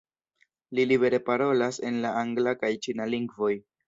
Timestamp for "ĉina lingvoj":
2.87-3.51